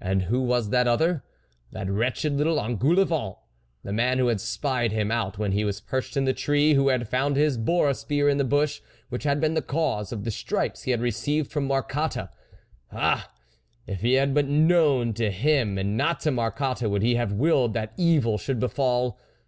And 0.00 0.22
who 0.30 0.40
was 0.42 0.70
that 0.70 0.86
other? 0.86 1.24
That 1.72 1.90
wretched 1.90 2.32
little 2.34 2.58
Engoulevent, 2.60 3.38
the 3.82 3.92
man 3.92 4.18
who 4.18 4.28
had 4.28 4.40
spied 4.40 4.92
him 4.92 5.10
out 5.10 5.36
when 5.36 5.50
he 5.50 5.64
was 5.64 5.80
perched 5.80 6.16
in 6.16 6.26
the 6.26 6.32
tree, 6.32 6.74
who 6.74 6.90
had 6.90 7.08
found 7.08 7.34
his 7.34 7.56
boat 7.58 7.94
spear 7.96 8.28
in 8.28 8.38
the 8.38 8.44
bush, 8.44 8.80
which 9.08 9.24
had 9.24 9.40
been 9.40 9.54
the 9.54 9.60
cause 9.60 10.12
of 10.12 10.22
the 10.22 10.30
stripes 10.30 10.84
he 10.84 10.92
had 10.92 11.00
received 11.00 11.50
from 11.50 11.64
Marcotte. 11.66 12.30
Ah! 12.92 13.32
if 13.84 14.00
he 14.00 14.12
had 14.12 14.32
but 14.32 14.46
known! 14.46 15.12
to 15.14 15.28
him 15.28 15.76
and 15.76 15.96
not 15.96 16.20
to 16.20 16.30
Marcotte 16.30 16.88
would 16.88 17.02
he 17.02 17.16
have 17.16 17.32
willed 17.32 17.74
that 17.74 17.92
evil 17.96 18.38
should 18.38 18.60
befall! 18.60 19.18